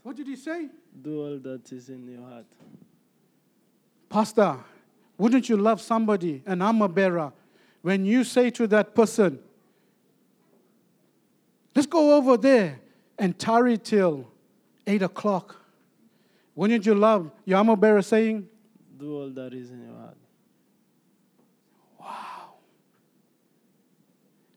[0.02, 0.70] What did he say?
[1.02, 2.46] Do all that is in your heart.
[4.08, 4.56] Pastor,
[5.18, 7.34] wouldn't you love somebody, an armor bearer,
[7.82, 9.40] when you say to that person,
[11.76, 12.80] let's go over there
[13.18, 14.28] and tarry till
[14.86, 15.56] 8 o'clock
[16.58, 18.50] Wouldn't you love your armor bearer saying,
[18.98, 20.18] Do all that is in your heart.
[22.00, 22.56] Wow.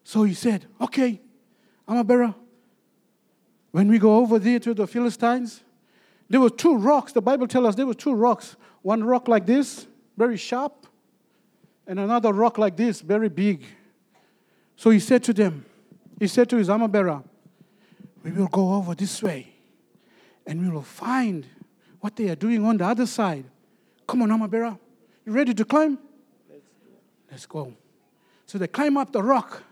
[0.02, 1.20] So he said, Okay,
[1.86, 2.34] armor bearer,
[3.70, 5.62] when we go over there to the Philistines,
[6.30, 7.12] there were two rocks.
[7.12, 8.56] The Bible tells us there were two rocks.
[8.80, 10.86] One rock like this, very sharp,
[11.86, 13.62] and another rock like this, very big.
[14.74, 15.66] So he said to them,
[16.18, 17.22] he said to his armor bearer,
[18.22, 19.54] We will go over this way
[20.46, 21.46] and we will find
[22.00, 23.44] what they are doing on the other side.
[24.06, 24.78] Come on, bearer.
[25.24, 25.98] You ready to climb?
[27.30, 27.74] Let's go.
[28.46, 29.62] So they climb up the rock.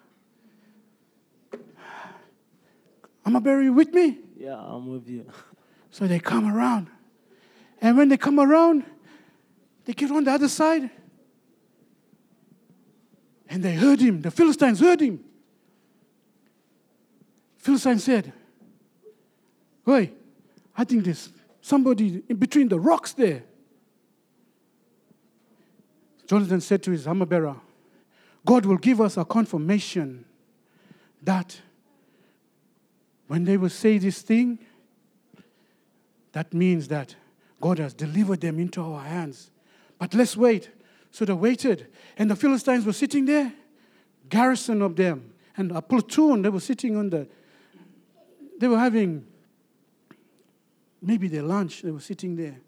[3.42, 4.18] Bearer, you with me?
[4.38, 5.26] Yeah, I'm with you.
[5.90, 6.88] So they come around.
[7.80, 8.84] And when they come around,
[9.86, 10.90] they get on the other side.
[13.48, 14.20] And they heard him.
[14.20, 15.24] The Philistines heard him.
[17.56, 18.32] Philistine said,
[19.88, 20.12] Hey,
[20.76, 21.30] I think there's
[21.62, 23.42] somebody in between the rocks there.
[26.26, 27.56] Jonathan said to his armor bearer,
[28.44, 30.26] God will give us a confirmation
[31.22, 31.58] that
[33.28, 34.58] when they will say this thing,
[36.32, 37.16] that means that
[37.58, 39.50] God has delivered them into our hands.
[39.98, 40.70] But let's wait.
[41.10, 41.86] So they waited,
[42.18, 43.54] and the Philistines were sitting there,
[44.28, 46.42] garrison of them, and a platoon.
[46.42, 47.26] They were sitting on the.
[48.60, 49.26] They were having
[51.00, 51.82] maybe their lunch.
[51.82, 52.58] They were sitting there.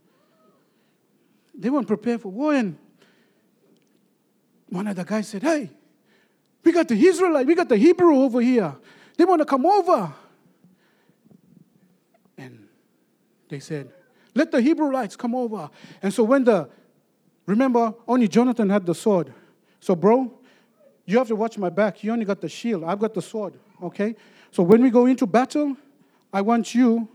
[1.54, 2.78] They weren't prepared for war, and
[4.68, 5.70] one of the guys said, "Hey,
[6.64, 8.74] we got the Israelite, we got the Hebrew over here.
[9.16, 10.14] They want to come over."
[12.40, 12.68] And
[13.50, 13.92] they said,
[14.34, 15.68] Let the Hebrewites come over.
[16.02, 16.70] And so when the,
[17.44, 19.34] remember, only Jonathan had the sword.
[19.78, 20.32] So, bro,
[21.04, 22.02] you have to watch my back.
[22.02, 22.84] You only got the shield.
[22.84, 24.16] I've got the sword, okay?
[24.50, 25.76] So when we go into battle,
[26.32, 27.08] I want you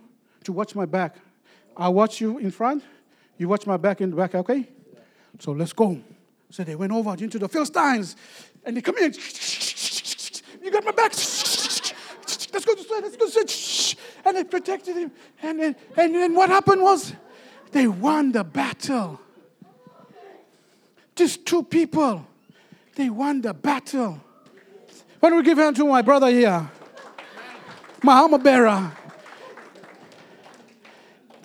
[0.45, 1.15] to watch my back.
[1.77, 2.83] I'll watch you in front.
[3.37, 4.67] You watch my back in the back, okay?
[5.39, 5.99] So let's go.
[6.49, 8.15] So they went over into the Philistines
[8.63, 9.13] and they come in.
[10.63, 11.11] You got my back.
[11.11, 12.99] Let's go this way.
[13.01, 14.01] Let's go this way.
[14.25, 15.11] And they protected him.
[15.43, 17.13] And then, and then what happened was
[17.71, 19.19] they won the battle.
[21.15, 22.25] Just two people.
[22.95, 24.21] They won the battle.
[25.19, 26.69] Why don't we give hand to my brother here?
[28.01, 28.91] My armor bearer.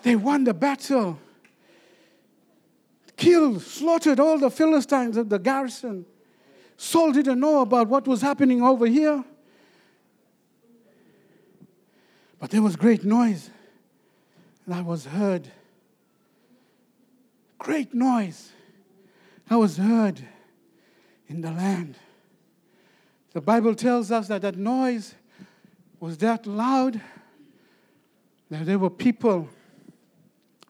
[0.03, 1.19] They won the battle.
[3.17, 6.07] Killed, slaughtered all the Philistines of the garrison.
[6.77, 9.23] Saul didn't know about what was happening over here.
[12.39, 13.51] But there was great noise
[14.71, 15.49] and that was heard.
[17.59, 18.53] Great noise
[19.49, 20.23] that was heard
[21.29, 21.97] in the land.
[23.33, 25.15] The Bible tells us that that noise
[25.99, 27.01] was that loud
[28.49, 29.49] that there were people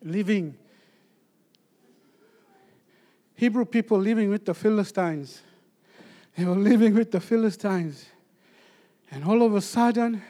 [0.02, 0.56] living,
[3.34, 5.40] Hebrew people living with the Philistines.
[6.36, 8.06] They were living with the Philistines.
[9.10, 10.22] And all of a sudden,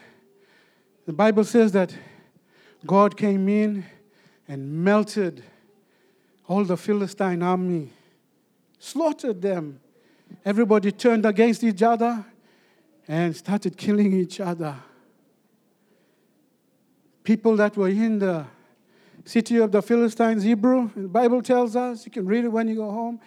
[1.05, 1.93] the Bible says that
[2.85, 3.85] God came in
[4.47, 5.43] and melted
[6.47, 7.89] all the Philistine army,
[8.79, 9.79] slaughtered them.
[10.45, 12.25] Everybody turned against each other
[13.07, 14.75] and started killing each other.
[17.23, 18.45] People that were in the
[19.25, 22.75] city of the Philistines, Hebrew, the Bible tells us, you can read it when you
[22.75, 23.19] go home,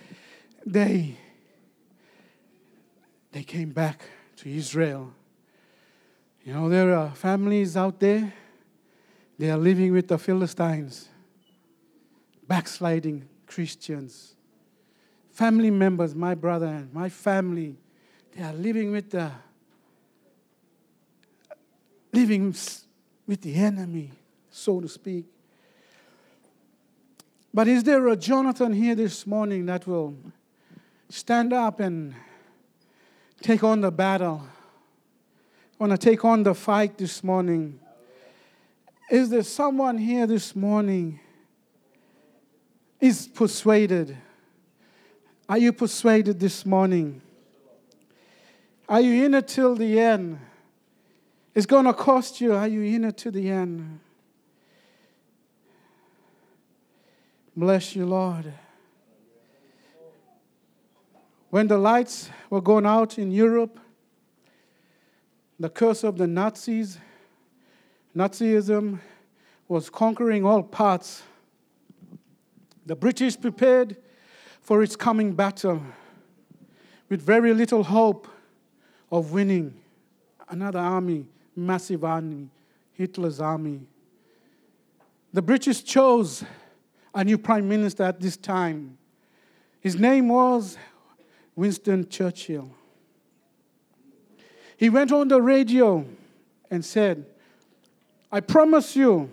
[0.67, 1.17] they,
[3.33, 4.03] they came back
[4.37, 5.13] to Israel.
[6.45, 8.33] You know, there are families out there,
[9.39, 11.09] they are living with the Philistines,
[12.47, 14.35] backsliding Christians.
[15.31, 17.77] Family members, my brother and my family,
[18.37, 19.31] they are living with the
[22.13, 22.55] living
[23.27, 24.13] with the enemy,
[24.51, 25.27] so to speak.
[27.55, 30.17] But is there a Jonathan here this morning that will
[31.09, 32.13] stand up and
[33.43, 34.43] take on the battle?
[35.79, 37.79] Want to take on the fight this morning?
[39.09, 41.21] Is there someone here this morning
[43.01, 44.17] is persuaded?
[45.49, 47.23] Are you persuaded this morning?
[48.89, 50.41] Are you in it till the end?
[51.55, 52.53] It's going to cost you.
[52.53, 54.01] Are you in it to the end?
[57.57, 58.53] Bless you, Lord.
[61.51, 63.79] When the lights were going out in Europe,
[65.61, 66.99] the curse of the Nazis,
[68.17, 68.99] Nazism
[69.69, 71.23] was conquering all parts.
[72.87, 73.99] The British prepared
[74.61, 75.81] for its coming battle
[77.09, 78.27] with very little hope
[79.13, 79.75] of winning
[80.49, 82.49] another army, massive army,
[82.95, 83.81] Hitler's army.
[85.33, 86.43] The British chose
[87.15, 88.99] a new prime minister at this time.
[89.81, 90.77] His name was
[91.55, 92.71] Winston Churchill.
[94.77, 96.05] He went on the radio
[96.71, 97.27] and said,
[98.33, 99.31] I promise you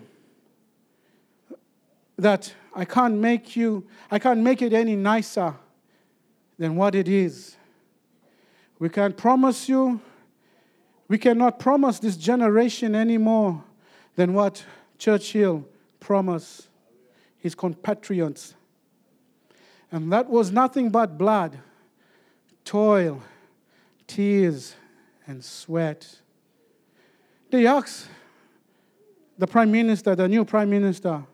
[2.16, 5.54] that I can't make you, I can't make it any nicer
[6.58, 7.56] than what it is.
[8.78, 10.00] We can't promise you,
[11.08, 13.64] we cannot promise this generation any more
[14.14, 14.64] than what
[14.98, 15.66] Churchill
[15.98, 16.68] promised
[17.42, 18.54] his compatriots.
[19.90, 21.58] And that was nothing but blood,
[22.64, 23.20] toil,
[24.06, 24.76] tears,
[25.26, 26.20] and sweat.
[27.50, 28.06] They asked
[29.36, 31.24] the prime minister, the new prime minister,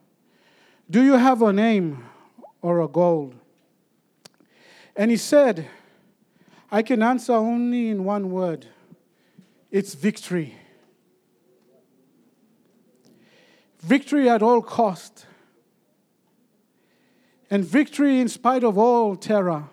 [0.88, 2.02] Do you have a name
[2.62, 3.34] or a goal?
[4.96, 5.68] And he said,
[6.70, 8.66] I can answer only in one word
[9.70, 10.54] it's victory.
[13.80, 15.26] Victory at all cost.
[17.51, 19.64] And victory in spite of all terror.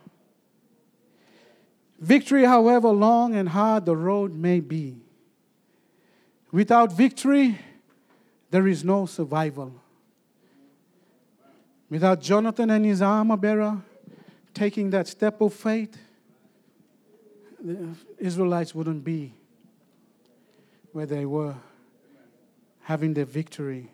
[1.99, 5.01] Victory, however long and hard the road may be.
[6.51, 7.57] Without victory,
[8.51, 9.73] there is no survival.
[11.89, 13.81] Without Jonathan and his armor bearer
[14.53, 15.97] taking that step of faith,
[17.61, 19.33] the Israelites wouldn't be
[20.93, 21.55] where they were,
[22.83, 23.91] having their victory.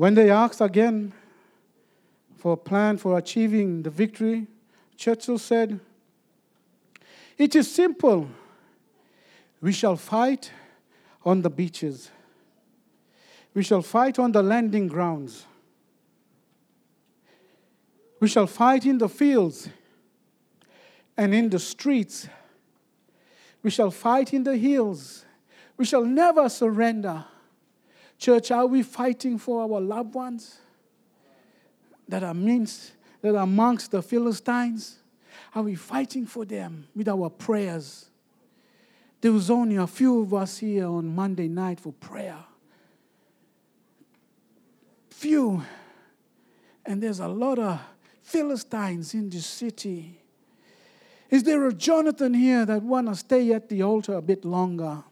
[0.00, 1.12] When they asked again
[2.38, 4.46] for a plan for achieving the victory,
[4.96, 5.78] Churchill said,
[7.36, 8.30] It is simple.
[9.60, 10.52] We shall fight
[11.22, 12.10] on the beaches.
[13.52, 15.44] We shall fight on the landing grounds.
[18.20, 19.68] We shall fight in the fields
[21.14, 22.26] and in the streets.
[23.62, 25.26] We shall fight in the hills.
[25.76, 27.26] We shall never surrender.
[28.20, 30.58] Church, are we fighting for our loved ones
[32.06, 32.92] that are amongst,
[33.22, 34.98] that are amongst the Philistines?
[35.54, 38.10] Are we fighting for them with our prayers?
[39.22, 42.36] There was only a few of us here on Monday night for prayer.
[45.08, 45.62] Few.
[46.84, 47.80] And there's a lot of
[48.22, 50.20] Philistines in this city.
[51.30, 55.04] Is there a Jonathan here that want to stay at the altar a bit longer?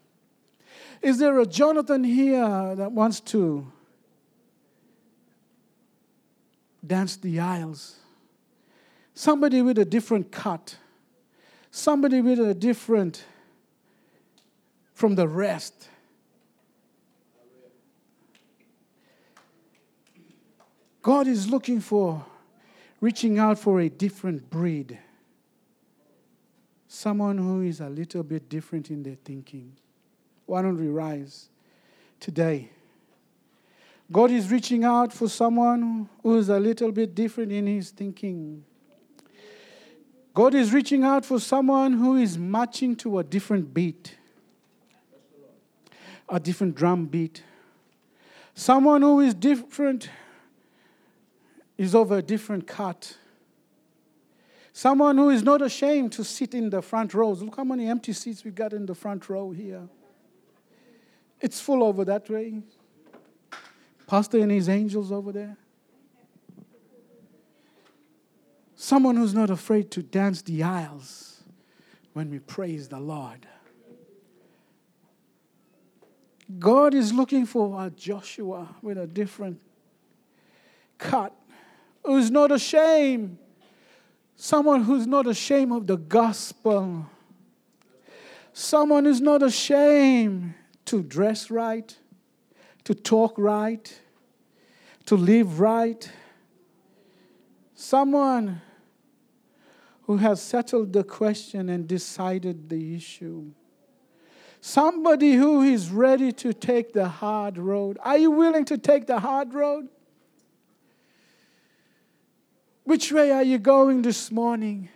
[1.01, 3.66] Is there a Jonathan here that wants to
[6.84, 7.96] dance the aisles?
[9.14, 10.76] Somebody with a different cut,
[11.70, 13.24] somebody with a different
[14.94, 15.88] from the rest.
[21.03, 22.24] God is looking for,
[23.01, 24.99] reaching out for a different breed.
[26.88, 29.76] Someone who is a little bit different in their thinking.
[30.49, 31.51] Why don't we rise
[32.20, 32.70] today?
[34.11, 38.64] God is reaching out for someone who is a little bit different in his thinking.
[40.32, 44.16] God is reaching out for someone who is matching to a different beat,
[46.30, 47.42] a different drum beat.
[48.55, 50.09] Someone who is different
[51.76, 53.18] is over a different cut.
[54.72, 57.42] Someone who is not ashamed to sit in the front rows.
[57.42, 59.86] Look how many empty seats we got in the front row here.
[61.41, 62.62] It's full over that way.
[64.07, 65.57] Pastor and his angels over there.
[68.74, 71.43] Someone who's not afraid to dance the aisles
[72.12, 73.47] when we praise the Lord.
[76.59, 79.61] God is looking for a Joshua with a different
[80.97, 81.34] cut,
[82.05, 83.36] who's not ashamed.
[84.36, 87.07] Someone who's not ashamed of the gospel.
[88.53, 90.55] Someone who's not ashamed
[90.89, 91.97] to dress right,
[92.84, 94.01] to talk right,
[95.05, 96.11] to live right.
[97.74, 98.62] Someone
[100.05, 103.51] who has settled the question and decided the issue.
[104.62, 107.99] Somebody who is ready to take the hard road.
[108.03, 109.89] Are you willing to take the hard road?
[112.84, 114.89] Which way are you going this morning?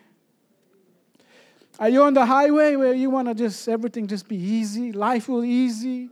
[1.79, 4.93] Are you on the highway where you want to just everything just be easy?
[4.93, 6.11] Life will easy.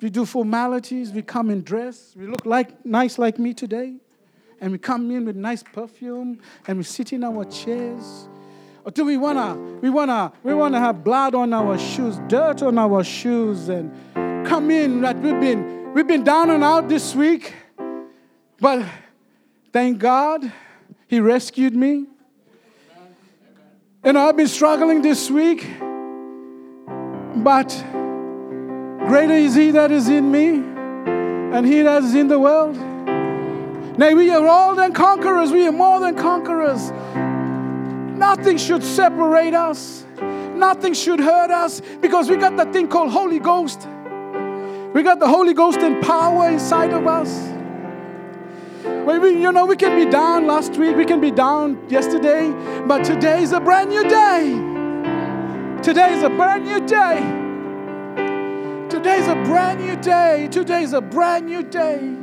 [0.00, 1.12] We do formalities.
[1.12, 2.12] We come in dress.
[2.16, 3.94] We look like nice like me today,
[4.60, 8.28] and we come in with nice perfume, and we sit in our chairs.
[8.84, 12.76] Or do we wanna we wanna we wanna have blood on our shoes, dirt on
[12.76, 13.90] our shoes, and
[14.46, 17.54] come in that we've been we've been down and out this week,
[18.60, 18.84] but
[19.72, 20.52] thank God
[21.06, 22.08] He rescued me.
[24.06, 25.66] And I've been struggling this week,
[27.36, 27.68] but
[29.06, 30.56] Greater is He that is in me
[31.56, 32.76] and He that is in the world.
[33.96, 35.52] Nay, we are all than conquerors.
[35.52, 36.90] We are more than conquerors.
[38.18, 40.04] Nothing should separate us.
[40.20, 43.88] Nothing should hurt us because we got that thing called Holy Ghost.
[44.92, 47.53] We got the Holy Ghost in power inside of us.
[48.84, 52.50] When we, you know, we can be down last week, we can be down yesterday,
[52.86, 54.52] but today is a brand new day.
[55.82, 57.16] Today is a brand new day.
[58.90, 60.48] Today is a brand new day.
[60.50, 62.14] Today is a brand new day.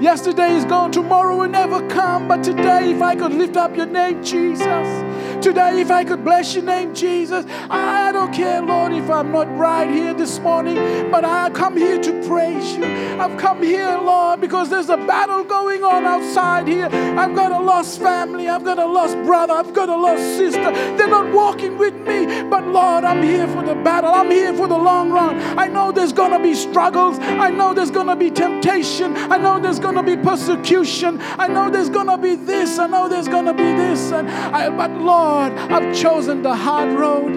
[0.00, 2.28] Yesterday is gone, tomorrow will never come.
[2.28, 5.03] But today, if I could lift up your name, Jesus.
[5.44, 7.44] Today, if I could bless your name, Jesus.
[7.68, 12.00] I don't care, Lord, if I'm not right here this morning, but I come here
[12.00, 12.82] to praise you.
[13.20, 16.86] I've come here, Lord, because there's a battle going on outside here.
[16.86, 20.70] I've got a lost family, I've got a lost brother, I've got a lost sister.
[20.96, 24.14] They're not walking with me, but Lord, I'm here for the battle.
[24.14, 25.38] I'm here for the long run.
[25.58, 27.18] I know there's to be struggles.
[27.18, 29.14] I know there's to be temptation.
[29.14, 31.18] I know there's to be persecution.
[31.20, 32.78] I know there's to be this.
[32.78, 34.10] I know there's to be this.
[34.10, 37.32] And I, but Lord, I've chosen the hard road.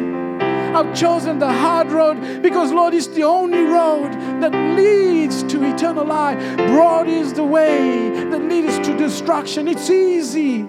[0.76, 6.06] I've chosen the hard road because, Lord, it's the only road that leads to eternal
[6.06, 6.38] life.
[6.68, 9.68] Broad is the way that leads to destruction.
[9.68, 10.68] It's easy.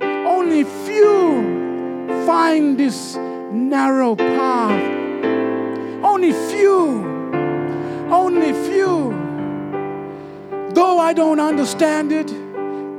[0.00, 1.66] Only few
[2.26, 4.94] find this narrow path.
[6.02, 7.04] Only few.
[8.10, 9.10] Only few.
[10.70, 12.32] Though I don't understand it,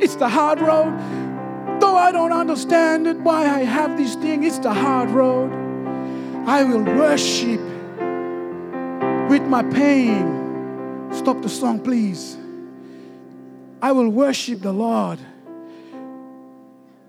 [0.04, 0.94] it's the hard road.
[1.80, 5.52] Though I don't understand it, why I have this thing, it's the hard road.
[6.48, 7.60] I will worship
[9.30, 11.10] with my pain.
[11.12, 12.38] Stop the song, please.
[13.82, 15.20] I will worship the Lord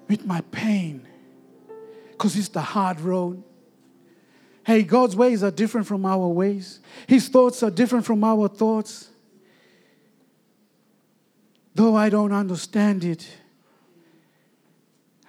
[0.09, 1.07] with my pain
[2.11, 3.43] because it's the hard road.
[4.65, 9.09] Hey, God's ways are different from our ways, His thoughts are different from our thoughts.
[11.75, 13.27] Though I don't understand it,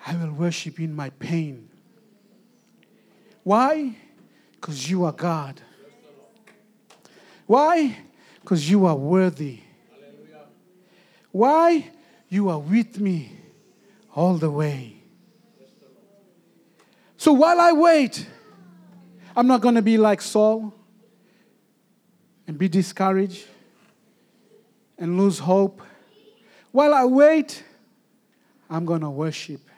[0.05, 1.69] I will worship in my pain.
[3.43, 3.95] Why?
[4.53, 5.61] Because you are God.
[7.45, 7.97] Why?
[8.41, 9.59] Because you are worthy.
[11.31, 11.91] Why?
[12.29, 13.31] You are with me
[14.15, 14.95] all the way.
[17.17, 18.27] So while I wait,
[19.35, 20.73] I'm not going to be like Saul
[22.47, 23.45] and be discouraged
[24.97, 25.81] and lose hope.
[26.71, 27.63] While I wait,
[28.69, 29.68] I'm going to worship.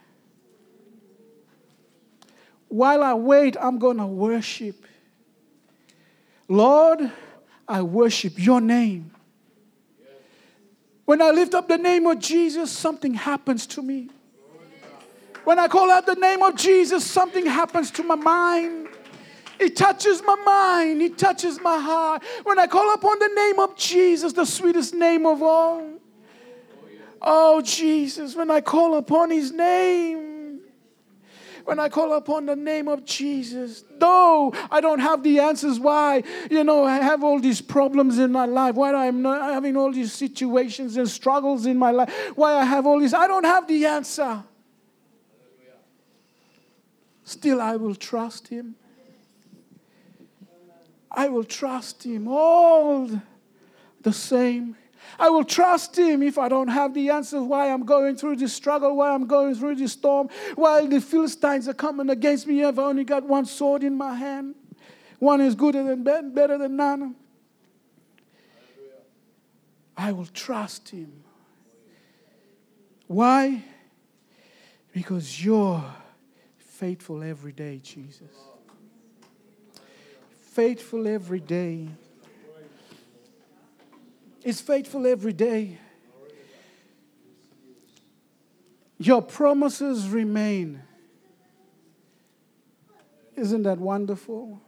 [2.72, 4.86] While I wait, I'm going to worship.
[6.47, 7.11] Lord,
[7.67, 9.11] I worship your name.
[11.03, 14.09] When I lift up the name of Jesus, something happens to me.
[15.43, 18.88] When I call out the name of Jesus, something happens to my mind.
[19.59, 21.01] It touches my mind.
[21.01, 22.24] It touches my heart.
[22.43, 25.89] When I call upon the name of Jesus, the sweetest name of all,
[27.22, 30.30] Oh, Jesus, when I call upon his name,
[31.72, 36.22] when I call upon the name of Jesus, though I don't have the answers why,
[36.49, 40.11] you know, I have all these problems in my life, why I'm having all these
[40.11, 43.86] situations and struggles in my life, why I have all these, I don't have the
[43.86, 44.43] answer.
[47.24, 48.76] Still, I will trust him.
[51.09, 53.09] I will trust him all
[54.01, 54.76] the same.
[55.20, 58.53] I will trust Him if I don't have the answers why I'm going through this
[58.53, 62.64] struggle, why I'm going through this storm, while the Philistines are coming against me.
[62.64, 64.55] I've only got one sword in my hand.
[65.20, 67.16] One is good than better than none.
[69.95, 71.12] I will trust Him.
[73.07, 73.64] Why?
[74.93, 75.84] Because you're
[76.57, 78.32] faithful every day, Jesus.
[80.39, 81.88] Faithful every day
[84.43, 85.77] is faithful every day.
[88.97, 90.81] Your promises remain.
[93.35, 94.61] Isn't that wonderful?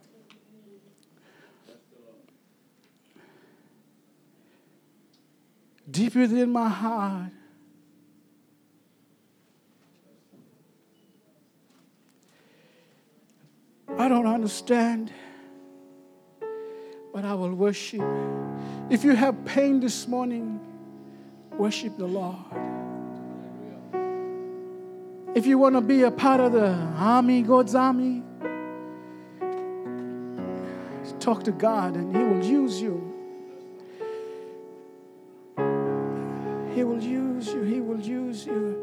[5.90, 7.32] Deep within my heart,
[13.96, 15.12] I don't understand,
[17.14, 18.02] but I will worship.
[18.90, 20.60] If you have pain this morning,
[21.58, 22.36] worship the Lord.
[25.36, 28.24] If you want to be a part of the army, God's army,
[31.20, 33.10] talk to God and He will use you.
[36.76, 37.62] He will use you.
[37.64, 38.80] He will use you.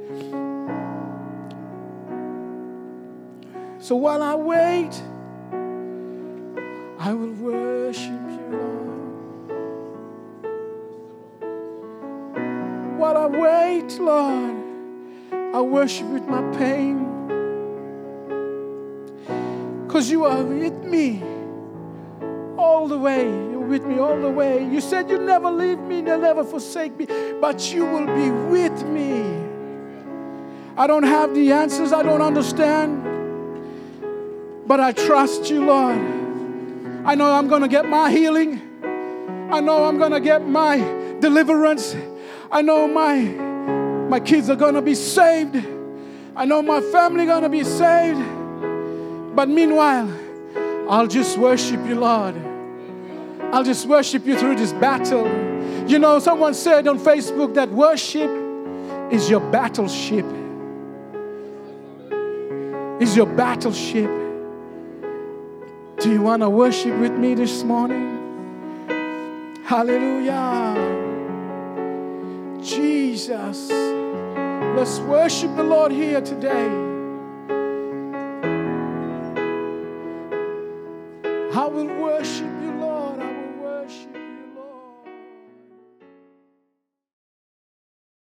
[3.79, 5.03] So while I wait,
[6.99, 8.90] I will worship you, Lord.
[13.39, 14.57] Wait, Lord,
[15.33, 17.07] I worship with my pain.
[19.87, 21.23] Because you are with me
[22.57, 23.25] all the way.
[23.25, 24.65] You're with me all the way.
[24.65, 27.07] You said you never leave me, you'll never forsake me,
[27.41, 29.23] but you will be with me.
[30.77, 33.03] I don't have the answers, I don't understand,
[34.67, 35.99] but I trust you, Lord.
[37.05, 38.61] I know I'm going to get my healing.
[39.51, 40.77] I know I'm going to get my
[41.21, 41.95] deliverance.
[42.53, 43.21] I know my
[44.09, 45.57] my kids are going to be saved.
[46.35, 48.19] I know my family going to be saved.
[49.37, 50.11] But meanwhile,
[50.89, 52.35] I'll just worship you, Lord.
[53.53, 55.27] I'll just worship you through this battle.
[55.89, 58.31] You know, someone said on Facebook that worship
[59.13, 60.27] is your battleship.
[63.01, 64.11] Is your battleship.
[66.01, 68.19] Do you want to worship with me this morning?
[69.65, 71.00] Hallelujah.
[72.63, 73.71] Jesus.
[73.71, 76.69] Let's worship the Lord here today.
[81.53, 81.90] I will